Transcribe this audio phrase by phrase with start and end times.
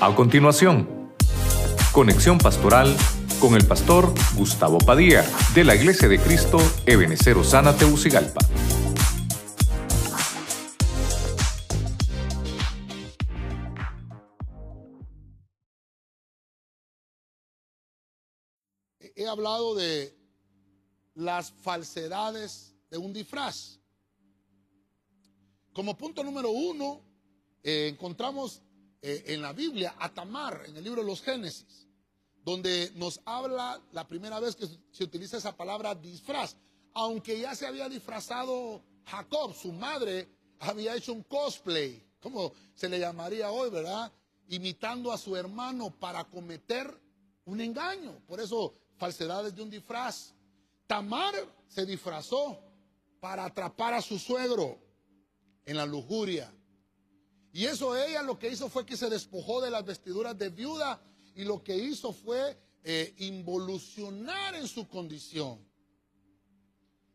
[0.00, 1.12] A continuación,
[1.92, 2.96] conexión pastoral
[3.40, 5.24] con el pastor Gustavo Padilla
[5.56, 8.38] de la Iglesia de Cristo Ebenecer Osana Teucigalpa.
[19.00, 20.16] He hablado de
[21.16, 23.80] las falsedades de un disfraz.
[25.72, 27.00] Como punto número uno,
[27.64, 28.62] eh, encontramos
[29.00, 31.86] eh, en la Biblia a Tamar, en el libro de los Génesis,
[32.44, 36.56] donde nos habla la primera vez que se utiliza esa palabra disfraz.
[36.94, 40.28] Aunque ya se había disfrazado Jacob, su madre
[40.60, 44.12] había hecho un cosplay, como se le llamaría hoy, ¿verdad?
[44.48, 46.92] Imitando a su hermano para cometer
[47.44, 48.20] un engaño.
[48.26, 50.34] Por eso, falsedades de un disfraz.
[50.86, 51.34] Tamar
[51.68, 52.58] se disfrazó
[53.20, 54.78] para atrapar a su suegro
[55.64, 56.52] en la lujuria.
[57.52, 61.00] Y eso ella lo que hizo fue que se despojó de las vestiduras de viuda
[61.34, 65.58] y lo que hizo fue eh, involucionar en su condición.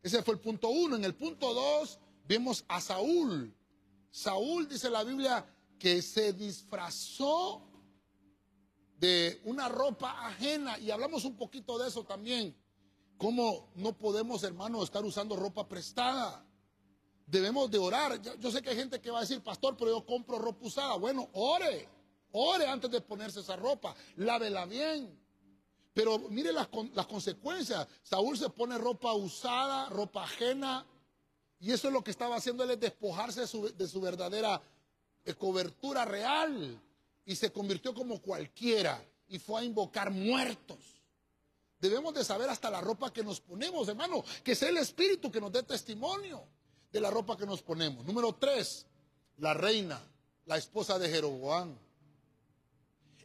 [0.02, 0.96] Ese fue el punto uno.
[0.96, 3.54] En el punto dos vemos a Saúl.
[4.10, 5.46] Saúl dice la Biblia
[5.78, 7.62] que se disfrazó
[8.98, 12.56] de una ropa ajena y hablamos un poquito de eso también.
[13.18, 16.44] ¿Cómo no podemos, hermanos, estar usando ropa prestada?
[17.26, 18.20] Debemos de orar.
[18.38, 20.96] Yo, sé que hay gente que va a decir, pastor, pero yo compro ropa usada.
[20.96, 21.88] Bueno, ore.
[22.32, 23.94] Ore antes de ponerse esa ropa.
[24.16, 25.18] Lávela bien.
[25.94, 27.86] Pero mire las, las consecuencias.
[28.02, 30.84] Saúl se pone ropa usada, ropa ajena.
[31.60, 34.60] Y eso es lo que estaba haciendo él, es despojarse de su, de su verdadera
[35.24, 36.78] eh, cobertura real.
[37.24, 39.02] Y se convirtió como cualquiera.
[39.28, 40.78] Y fue a invocar muertos.
[41.78, 45.40] Debemos de saber hasta la ropa que nos ponemos, hermano, que sea el Espíritu que
[45.40, 46.46] nos dé testimonio
[46.94, 48.06] de la ropa que nos ponemos.
[48.06, 48.86] Número tres,
[49.38, 50.00] la reina,
[50.46, 51.76] la esposa de Jeroboam.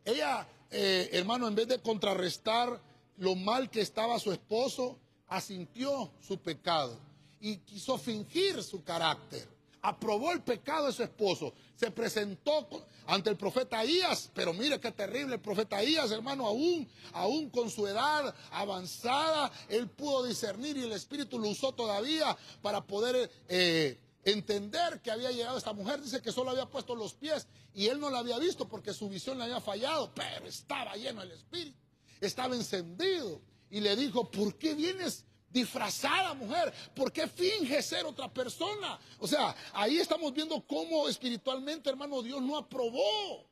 [0.04, 2.82] Ella, eh, hermano, en vez de contrarrestar
[3.18, 6.98] lo mal que estaba su esposo, asintió su pecado
[7.40, 9.48] y quiso fingir su carácter
[9.82, 12.68] aprobó el pecado de su esposo, se presentó
[13.08, 17.70] ante el profeta Ahías, pero mire qué terrible el profeta Ahías, hermano, aún, aún con
[17.70, 23.98] su edad avanzada, él pudo discernir y el Espíritu lo usó todavía para poder eh,
[24.24, 26.02] entender que había llegado esta mujer.
[26.02, 29.10] Dice que solo había puesto los pies y él no la había visto porque su
[29.10, 31.78] visión le había fallado, pero estaba lleno el Espíritu,
[32.20, 35.26] estaba encendido y le dijo, ¿por qué vienes?
[35.52, 36.74] Disfrazada mujer?
[36.96, 39.00] ¿Por qué finge ser otra persona?
[39.20, 43.46] O sea, ahí estamos viendo cómo espiritualmente, hermano, Dios no aprobó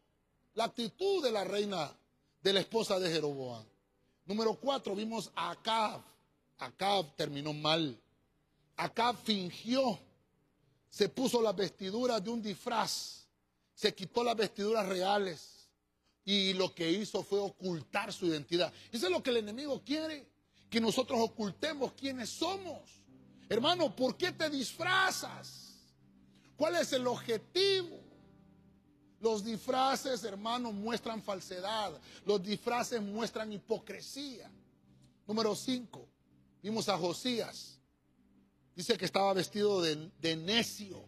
[0.53, 1.91] la actitud de la reina,
[2.41, 3.65] de la esposa de Jeroboam.
[4.25, 6.01] Número cuatro, vimos a Acab.
[6.57, 7.99] Acab terminó mal.
[8.75, 9.99] Acab fingió,
[10.89, 13.27] se puso las vestiduras de un disfraz,
[13.73, 15.69] se quitó las vestiduras reales
[16.25, 18.71] y lo que hizo fue ocultar su identidad.
[18.91, 20.27] Eso es lo que el enemigo quiere
[20.69, 22.81] que nosotros ocultemos quiénes somos.
[23.49, 25.85] Hermano, ¿por qué te disfrazas?
[26.57, 27.99] ¿Cuál es el objetivo?
[29.19, 31.99] Los disfraces, hermano, muestran falsedad.
[32.25, 34.51] Los disfraces muestran hipocresía.
[35.25, 36.07] Número 5.
[36.61, 37.79] Vimos a Josías.
[38.75, 41.03] Dice que estaba vestido de, de necio,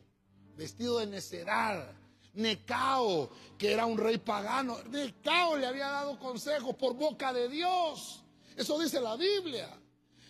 [0.55, 1.93] vestido de necedad.
[2.33, 4.81] Necao, que era un rey pagano.
[4.85, 8.23] Necao le había dado consejos por boca de Dios.
[8.59, 9.69] Eso dice la Biblia.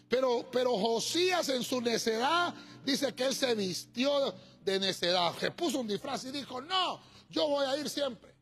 [0.07, 2.53] Pero, pero Josías en su necedad
[2.85, 5.35] dice que él se vistió de necedad.
[5.39, 8.35] Se puso un disfraz y dijo, no, yo voy a ir siempre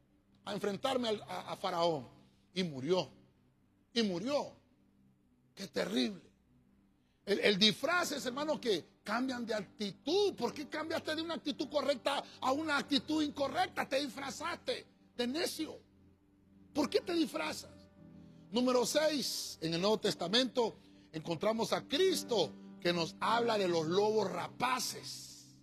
[0.43, 2.05] a enfrentarme a, Faraón.
[2.53, 3.09] Y murió.
[3.93, 4.51] Y murió.
[5.55, 6.21] Qué terrible.
[7.25, 10.35] El, el, disfraz es, hermano, que cambian de actitud.
[10.35, 13.87] ¿Por qué cambiaste de una actitud correcta a una actitud incorrecta?
[13.87, 15.79] Te disfrazaste de necio.
[16.73, 17.76] ¿Por qué te disfrazas?
[18.51, 20.77] Número 6, en el Nuevo Testamento
[21.11, 25.55] encontramos a Cristo que nos habla de los lobos rapaces,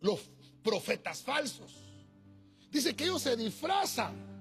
[0.00, 0.20] los
[0.62, 1.72] profetas falsos.
[2.70, 4.34] Dice que ellos se disfrazan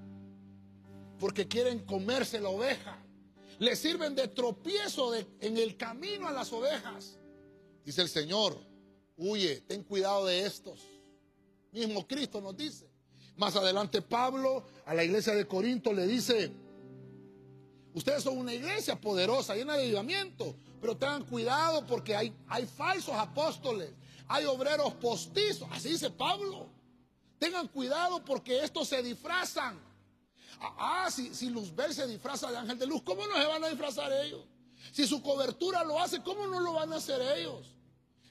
[1.19, 2.97] porque quieren comerse la oveja.
[3.59, 7.19] Le sirven de tropiezo en el camino a las ovejas.
[7.85, 8.57] Dice el Señor,
[9.15, 10.81] huye, ten cuidado de estos.
[11.71, 12.89] Mismo Cristo nos dice.
[13.37, 16.51] Más adelante Pablo a la iglesia de Corinto le dice,
[17.93, 23.13] Ustedes son una iglesia poderosa, llena de avivamiento, pero tengan cuidado porque hay, hay falsos
[23.15, 23.91] apóstoles,
[24.27, 26.67] hay obreros postizos, así dice Pablo.
[27.37, 29.79] Tengan cuidado porque estos se disfrazan.
[30.59, 33.63] Ah, ah si, si Luzbel se disfraza de ángel de luz, ¿cómo no se van
[33.63, 34.45] a disfrazar ellos?
[34.91, 37.75] Si su cobertura lo hace, ¿cómo no lo van a hacer ellos?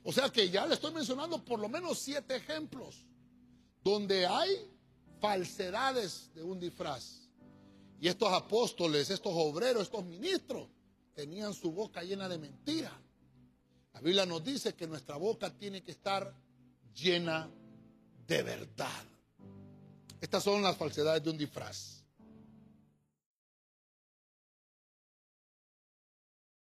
[0.03, 3.06] O sea que ya le estoy mencionando por lo menos siete ejemplos
[3.85, 4.69] donde hay
[5.20, 7.29] falsedades de un disfraz.
[8.02, 10.66] Y estos apóstoles, estos obreros, estos ministros,
[11.14, 12.90] tenían su boca llena de mentira.
[13.94, 16.34] La Biblia nos dice que nuestra boca tiene que estar
[16.93, 17.49] llena
[18.26, 19.04] de verdad.
[20.20, 22.01] Estas son las falsedades de un disfraz.